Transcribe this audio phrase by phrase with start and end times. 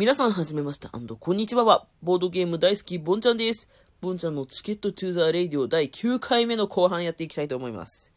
[0.00, 3.68] 皆さんはじめまして、こんにちはは、ボードゲーム大好き、ボンちゃんです。
[4.00, 8.10] ボンちゃんの Ticket to the Radio 第9回目の後半やっていきたいと思います。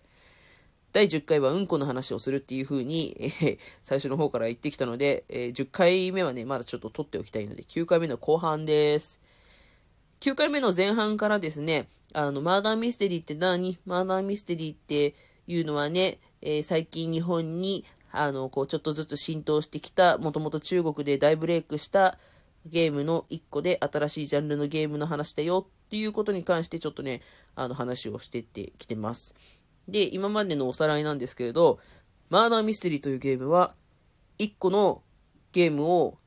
[0.93, 9.19] 第10回はうんこの話をするっていう風に、えー最初の方から言ってきたので、えー10回目はね、まだちょっと撮っておきたいので、9回目の後半です。
[10.21, 13.77] 9回目の前半からですね、あの、マーダーミステリーって何？
[13.85, 15.15] マーダーミステリーって
[15.47, 17.83] いうのはね、えー最近日本に、
[18.15, 22.19] あの、こう、ちょっとずつ浸透してきた、もともと中国で大ブレイクした
[22.67, 27.21] ゲームの一個で、新しいジャンルのゲームの話だよっていうことに関して、ちょっとね、
[27.55, 29.33] あの、話をしてってきてます。
[29.87, 31.79] で、今までのおさらいなんですけれど、
[32.29, 33.73] マーダーミステリーというゲームは、
[34.37, 35.01] 1個の
[35.51, 36.19] ゲームを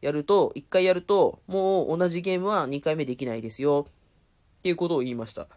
[0.00, 3.86] やると、1回やると、もう同じゲームは2回目できないですよ。
[3.88, 5.48] っていうことを言いました。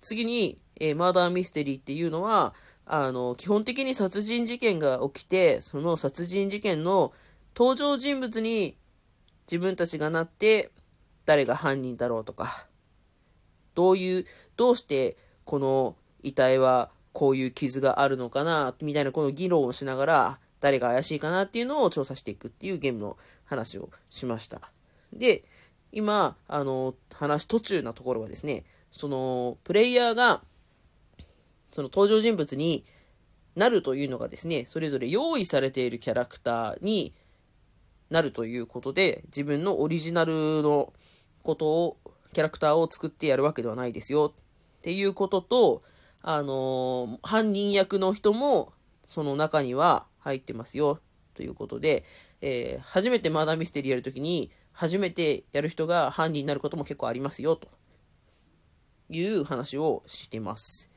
[0.00, 2.54] 次に、えーマーダーミステリーっていうのは、
[2.86, 7.12] あの、基本的に殺人事件が起きて、その殺人事件の
[7.56, 8.76] 登場人物に
[9.46, 10.70] 自分たちがなって、
[11.24, 12.66] 誰が犯人だろうとか、
[13.74, 24.72] どういう、どうしてこの遺体はこういう傷があるのかな、みたいなこの議論をしながら、誰が怪しいかなっていうのを調査していくっていうゲームの話をしました。
[25.12, 25.44] で、
[25.92, 30.42] 今、あの、話途中なところはですね、その、プレイヤーが、
[31.74, 32.84] その登場人物に
[33.56, 37.12] なるというのがですね、それぞれ用意されているキャラクターに
[38.10, 40.92] なるということで、自分のオリジナルの
[41.42, 41.96] ことを、
[42.32, 45.82] キャラクターを作ってやるわけではないですよっていうことと、
[46.22, 48.72] あのー犯人役の人も
[49.04, 51.00] その中には入ってますよ
[51.34, 52.04] ということで、
[52.40, 57.68] えー初めてマーダーミステリーやるときに、初めてやる人が犯人になることも結構ありますよと
[59.10, 60.93] いう話をしてます。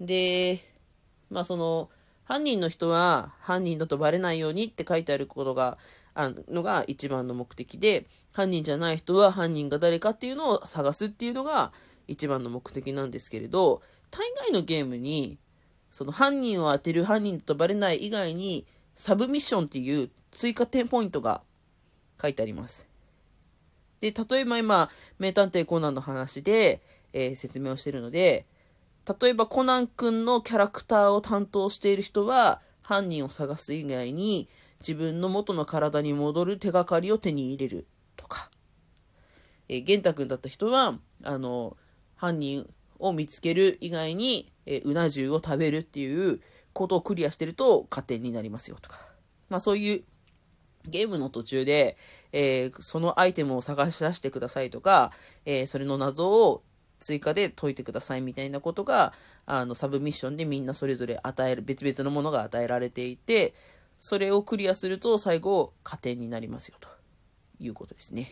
[0.00, 0.60] で、
[1.30, 1.90] まあその、
[2.24, 5.78] 犯人の人は犯人だとバレないようにって書いてあることが、
[6.14, 11.72] あのが一番の目的で、犯人じゃない人は犯人が誰かっていうのを探すっていうのが
[12.06, 15.38] 一番の目的なんですけれど、大概のゲームに、
[15.90, 21.42] その犯人を当てる犯人だとバレない以外に、サブミッションっていう追加点ポイントが
[22.20, 22.86] 書いてあります。
[24.00, 26.80] で、例えば今、名探偵コナンの話で、
[27.12, 28.46] えー説明をしてるので、
[29.20, 34.48] 例えばコナン君のキャラクターを担当している人は、犯人を探す以外に、
[34.80, 38.50] 自分の元の体に戻る手がかりを手に入れるとか、
[39.68, 41.76] えー、玄太君だった人は、あの、
[42.16, 42.68] 犯人
[42.98, 46.40] を見つける以外に、えーうな重を食べるっていう
[46.72, 49.00] ことをクリアしてると加点になりますよとか。
[49.48, 50.04] まあそういう
[50.86, 51.96] ゲームの途中で、
[52.32, 55.12] えーそのアイテムを探し出してくださいとか、
[55.44, 56.62] えーそれの謎を
[57.00, 59.12] 追加で解いてくださいみたいなことが、
[59.46, 63.54] あの、サブミッションでみんなそれぞれ与える、別々のものが与えられていて、
[63.98, 66.88] それをクリアすると最後、加点になりますよ、と
[67.58, 68.30] いうことですね。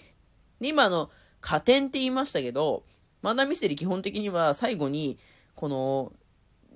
[0.61, 2.85] で、今あの、加点って言いましたけど、
[3.23, 5.19] マナーミステリー基本的には最後に、
[5.55, 6.13] この、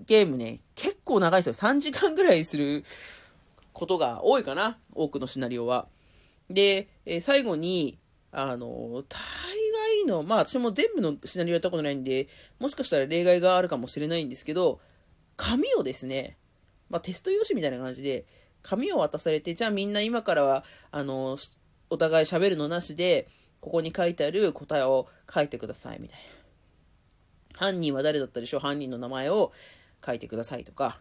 [0.06, 1.52] ゲームね、結構長いですよ。
[1.54, 2.84] 3時間ぐらいする
[3.72, 4.78] ことが多いかな。
[4.94, 5.86] 多くのシナリオは。
[6.50, 7.98] で、え最後に、
[8.32, 9.04] あの、
[10.04, 14.80] の、まあ私も全部のシナリオやったことないんで、もしかしたら例外があるかもしれないんですけど、
[15.36, 16.36] 紙をですね、
[16.90, 18.26] まあテスト用紙みたいな感じで、
[18.62, 21.36] 紙を渡されて、じゃあみんな今からは、あの、
[21.90, 23.28] お互い喋るのなしで、
[23.60, 26.19] ここに書いてある答えを書いてください、みたい
[27.54, 27.58] な。
[27.58, 28.60] 犯人は誰だったでしょう？
[28.60, 29.52] 犯人の名前を
[30.04, 31.00] 書いてくださいとか。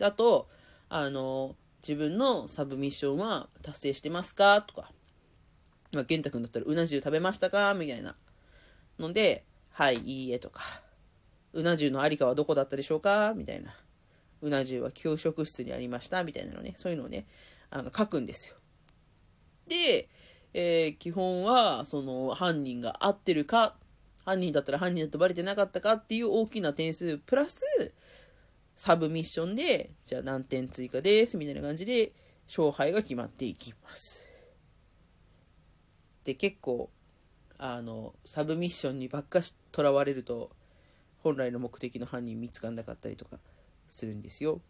[0.00, 0.48] あと、
[0.88, 4.62] あの、自分のサブミッションは達成してますか？
[4.62, 4.90] とか。
[5.92, 7.74] まあ、玄太くんだったら、うな重食べましたか？
[7.74, 8.16] みたいな。
[8.98, 10.62] ので、はい、いいえとか。
[11.52, 13.34] うな重のありかはどこだったでしょうか？
[13.36, 13.74] みたいな。
[14.40, 16.24] うな重は給食室にありました？
[16.24, 16.72] みたいなのね。
[16.76, 17.26] そういうのをね、
[17.70, 18.56] あの、書くんですよ。
[19.68, 20.08] で、
[20.54, 23.76] えー基本は、その、犯人が合ってるか、
[24.24, 27.64] 犯人だったら犯人だとバレてなかったかっていう大きな点数、プラス、
[28.76, 32.12] サブミッションで、じゃあ何点追加です、みたいな感じで、
[32.46, 34.28] 勝敗が決まっていきます。
[36.24, 36.90] で、結構、
[37.58, 40.50] あの、サブミッションにばっかしとらわれると、
[41.22, 43.38] 本来の目的の犯人見つかんなかったりとか
[43.88, 44.60] するんですよ。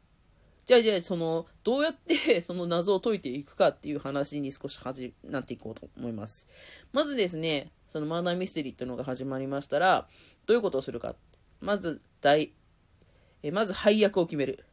[0.65, 6.49] じゃあじゃあ、その、どうやって その謎を解いていくかっていう話に少しはじ、なっていこうと思います。
[6.93, 10.09] まずですね、そのマーダーミステリーっていうのが始まりましたら、
[10.47, 11.17] どういうことをするか。
[11.61, 12.53] まず、大、
[13.43, 14.65] えまず配役を決める。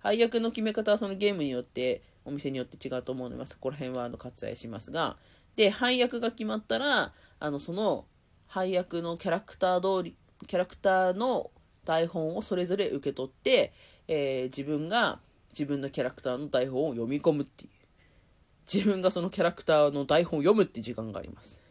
[0.00, 5.16] 配役の決め方はそのゲームによって、お店によって違うと思うので、まあ、そこら辺はあの割愛しますが、
[5.56, 8.06] で、配役が決まったら、あの、その
[8.46, 10.16] 配役のキャラクター通り、
[10.46, 11.50] キャラクターの
[11.84, 13.72] 台本をそれぞれ受け取って、
[14.08, 15.20] えー自分が
[15.50, 17.70] 自分のキャラクターの台本を読み込むっていう
[18.72, 21.62] 自分がそのキャラクターの台本を読むって時間があります。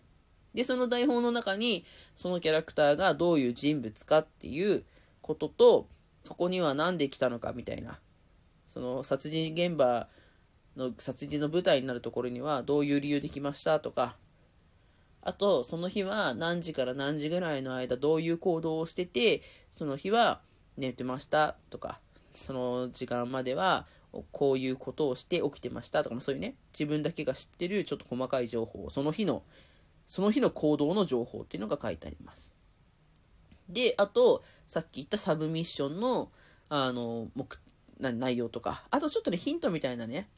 [0.54, 4.84] で、その台本の中に、そのキャラクターがどういう人物かっていう
[5.22, 5.88] ことと、
[6.22, 8.00] そこには何で来たのかみたいな、
[8.68, 10.08] その殺人現場
[10.76, 14.16] の殺人の舞台になるところにはどういう理由で来ましたとか、
[15.22, 19.42] あと、その日は何時から何時ぐらいの間どういう行動をしてて、
[19.72, 20.42] その日は
[20.78, 22.00] 寝てましたとか、
[22.34, 23.86] その時間までは
[24.32, 29.44] こういうことをして起きてましたとか、そういうね、自分だけが知ってるちょっと細かい情報、その日の、
[30.08, 32.52] その日の行動の情報っていうのが書いてあります。
[33.70, 36.32] で、あと、さっき言ったサブミッションの、
[36.68, 40.30] あの、目、内容とか、あとちょっとね、ヒントみたいなね、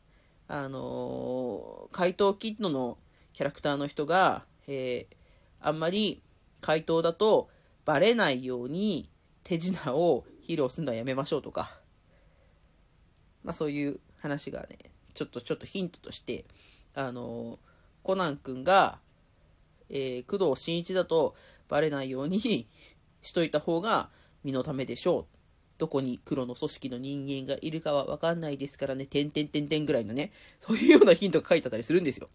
[0.55, 2.99] あの回答キットの
[3.33, 6.21] キャラクターの人が、えー、あんまり
[6.61, 7.49] 回答だと
[7.85, 9.09] バレないように
[9.43, 11.71] 手品を披露するのはやめましょうとか、
[13.43, 14.77] まあそういう話がね、
[15.15, 16.45] ちょっとちょっとヒントとして、
[16.93, 17.57] あの
[18.03, 18.99] コナン君が、
[19.89, 21.33] えー、工藤新一だと
[21.67, 22.39] バレないように
[23.23, 24.09] しといた方が
[24.43, 25.32] 身のためでしょう。
[25.83, 30.31] どこに黒の組織の人間がいるかはわかんないですからね、てんてんてんてんぐらいのね、
[30.61, 32.29] そういうようなヒントが書いてあったりするんですよ。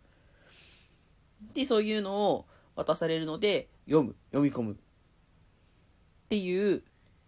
[1.55, 2.45] で、そういうのを
[2.77, 4.73] 渡されるので、読む、読み込む。
[4.73, 4.77] っ
[6.29, 6.83] ていう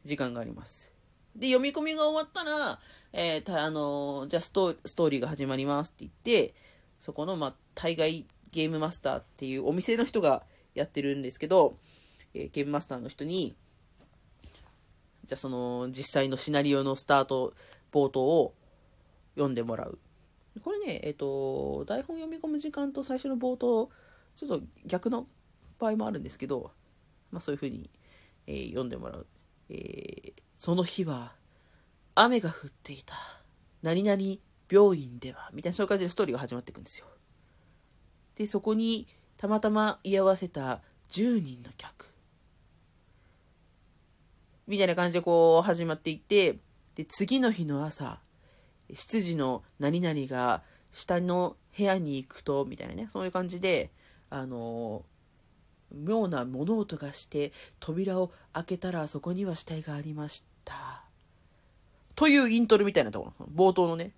[0.04, 0.92] 時間があります。
[1.34, 2.80] で、読み込みが終わったら、
[3.14, 6.54] えー、あのー、じゃあストーリーが始まりますって言って、
[6.98, 10.42] そこの、まあ、対外ゲームマスターっていうお店の人が
[10.74, 11.78] やってるんですけど、
[12.34, 13.56] えー、ゲームマスターの人に、
[15.30, 17.54] じゃあその実際のシナリオのスタート、
[17.92, 18.52] 冒頭を
[19.36, 20.00] 読んでもらう。
[20.60, 23.90] これね、えっ、ー、と、台本読み込む時間と最初の冒頭、
[24.34, 25.28] ちょっと逆の
[25.78, 26.72] 場合もあるんですけど、
[27.30, 27.88] まあそういう風に、
[28.48, 29.26] えー、読んでもらう。
[29.68, 31.32] えー、その日は、
[32.16, 33.14] 雨が降っていた。
[33.82, 34.20] 何々
[34.68, 37.06] 病院では、みたいなそういう感じでストーリーが始まっていくんですよ。
[38.34, 39.06] で、そこに
[39.36, 42.16] たまたま居合わせた10人の客。
[44.70, 46.58] みたいな感じでこう始まっていって、
[46.94, 48.20] で、次の日の朝、
[48.92, 50.62] 執事の何々が
[50.92, 53.90] 下の部屋に行くと、みたいなね、そういう感じで、
[54.30, 55.04] あの
[55.92, 61.04] 妙な物音がして扉を開けたらそこには死体がありました。
[62.14, 64.12] というイントロみたいなところ、冒頭のね、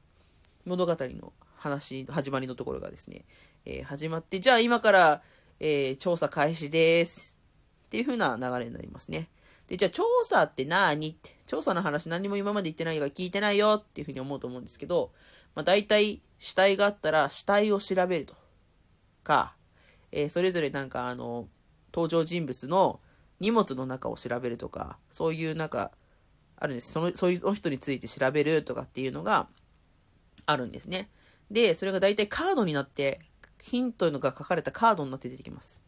[0.67, 3.25] 物語の話、始まりのところがですね、
[3.65, 5.23] えー、始まって、じゃあ今から、
[5.61, 7.39] えー、調査開始です。
[7.87, 9.29] っていう風な流れになりますね。
[9.69, 11.11] で、じゃあ調査って何？
[11.11, 15.13] って、調査の話何も今まで言ってないから聞いてないよっていう風に思うと思うんですけど、
[15.55, 18.35] まあ大体死体があったら死体を調べると
[19.23, 19.55] か、
[20.11, 21.49] えー、それぞれなんかあの、
[21.93, 23.01] 登場人物の
[23.41, 25.91] 荷物の中を調べるとか、そういうなんか、
[26.57, 26.93] あるんです。
[26.93, 29.49] その、そういう人について調べるとかっていうのが
[30.47, 31.11] あるんですね。
[31.51, 33.19] で、それが大体カードになって、
[33.61, 35.83] ヒントが書かれたカードになって出てきます。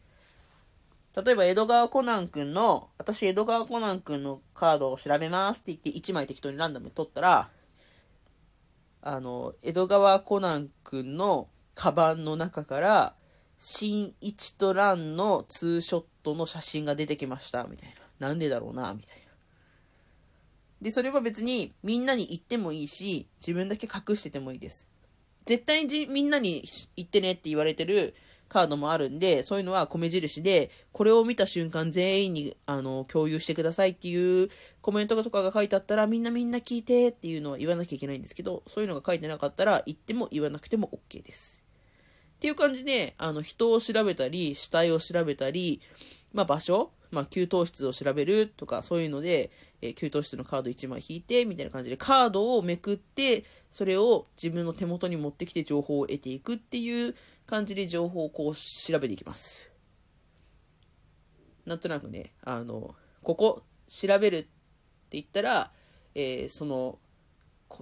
[1.23, 7.49] 例えば、江戸川コナン君の、私、江戸川コナン君のカードを調べますって言って、1枚適当にランダムに取ったら、
[9.01, 13.15] あの、江戸川コナン君のカバンの中から、
[13.57, 17.89] 新一と蘭のツーショットの写真が出てきました、みたい
[18.19, 18.27] な。
[18.27, 19.25] なんでだろうな、みたいな。
[20.81, 24.89] で、それは別にみんなに言ってもいいし、自分だけ隠しててもいいです。
[25.45, 26.65] 絶対にみんなに
[26.95, 28.15] 言ってねって言われてる
[28.47, 34.49] カードもあるんで、そういうのは米印で、これを見た瞬間全員にあの共有してくださいっていう
[34.81, 41.63] コメントとかが書いてあったら、みんなみんな聞いてっていうのは言わなきゃいけないんですけど、そういうのが書いてなかったら、言っても言わなくても OK です。
[42.35, 45.81] っていう感じで、あの、人を調べたり、死体を調べたり、
[46.33, 57.15] まあ、場所、まあ、給湯室を調べるとか、そういうので、えー、給湯室のカード1枚引いて、みたいな感じで、カードをめくって、それを自分の手元に持ってきて情報を得ていくっていう
[57.45, 59.71] 感じで情報をこう調べていきます。
[61.65, 64.47] なんとなくね、あの、ここ調べるって
[65.11, 65.71] 言ったら、
[66.13, 66.99] えー、その、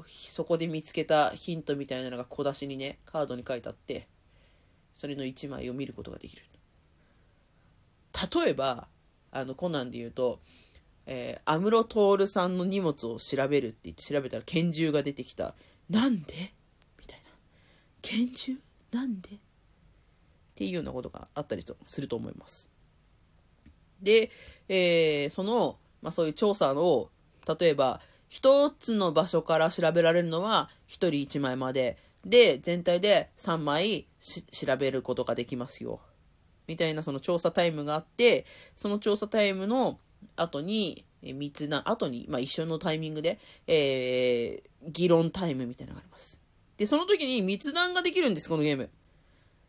[0.08, 4.08] そこで見つけたヒントみたいなのが小出しにね、カードに書いてあって、
[4.96, 6.44] それの1枚を見ることができる。
[8.44, 8.88] 例えば、
[9.32, 10.40] あの、コナンで言うと、
[11.06, 11.84] えー、安室
[12.18, 15.56] 徹さんの荷物を調べるって言って調べたら拳銃が出てきた。
[15.90, 16.54] なんで？
[16.98, 17.32] みたいな。
[18.02, 18.58] 拳銃？
[18.92, 19.30] なんで？
[20.54, 22.70] っていうようなことがあったりとすると思います。
[24.02, 24.30] で、
[24.70, 27.10] えー、その、まあ、そういう調査の、
[27.60, 31.98] 例えば、一つの場所から調べられるのは一人一枚まで。
[32.26, 34.08] で、全体で3枚
[34.52, 36.00] 調べることができますよ。
[36.68, 38.46] みたいなその調査タイムがあって、
[38.76, 40.00] その調査タイムの
[40.36, 46.42] 後に、3つな、後に、まあ一緒のタイミングで、えー、議論タイムみたいなのがあります。
[46.78, 48.90] で、その時に密談ができるんです、このゲーム。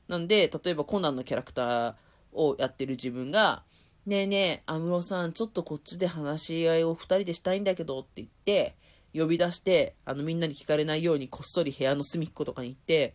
[0.08, 1.94] なんで、例えばコナンのキャラクター
[2.32, 3.62] をやってる自分が、
[4.06, 8.76] ねえねえ、安室さん、ちょっとこっちで話し合いを2人でしたいんだけどって言って、
[9.14, 13.14] 呼び出して、あの、みんなに聞かれないようにこっそり部屋の隅っことかに行って、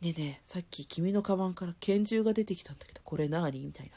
[0.00, 3.64] ねえねえ、さっき君のカバンから拳銃が出てきたんだけど、これ何？
[3.64, 3.92] みたいな。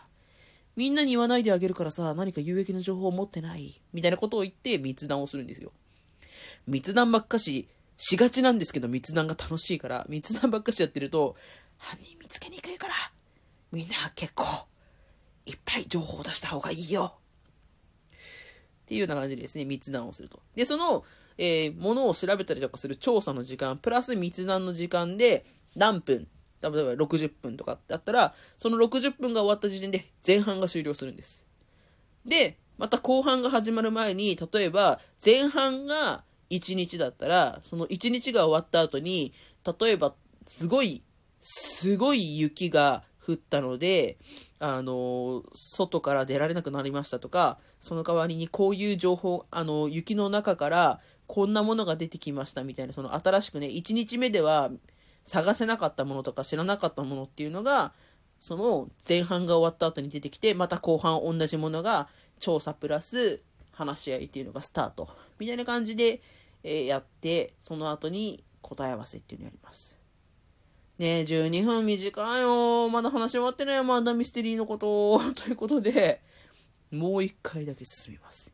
[0.76, 3.82] みんなに言わないであげるからさ、何か有益な情報を持ってない？
[3.94, 5.72] みたいなことを言って密談をするんですよ。
[6.68, 7.68] 密談ばっかし、
[7.98, 11.36] しがちなんですけど密談が楽しいから、密談ばっかしやってると、
[11.78, 12.94] 犯人見つけにくいから、
[13.72, 14.44] みんな結構、
[15.46, 17.16] いっぱい情報を出した方がいいよ。
[18.14, 20.42] っていうような感じでですね、密談をすると。
[20.56, 21.04] で、その、
[21.38, 26.28] えー、ものを調べたりとかする調査の時間、プラス密談の時間で、何分、
[26.62, 31.46] 例えば60分とかだったら、その60分が終わった時点で前半が終了するんです。
[32.26, 39.34] で、また後半が始まる前に、例えば前半が1日だったら、その1日が終わった後に、
[39.80, 40.14] 例えば
[40.48, 41.04] すごい、
[41.42, 44.18] すごい雪が降ったので、
[44.60, 54.72] あの、外から出られなくなりましたとか、その代わりにこういう情報、あの、雪の中からこんなものが出てきましたみたいな、その新しくね、1日目では
[55.26, 57.94] 探せなかったものとか知らなかったものっていうのが、
[58.40, 62.08] その前半が終わった後に出てきて、また後半同じものが
[62.40, 63.42] 調査プラス
[63.72, 65.10] 話し合いっていうのがスタート。
[65.38, 66.22] みたいな感じで、
[66.64, 69.97] えー、やって、その後に答え合わせっていうのをやります。
[70.98, 72.90] ねえ、12分短いよ。
[72.90, 75.20] まだ話終わってないよ、まだミステリーのこと。
[75.36, 76.22] ということで、
[76.92, 78.52] もう一回だけ進みます。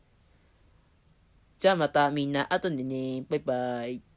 [1.57, 3.25] じゃあまたみんな後でね。
[3.29, 4.12] バイバイ。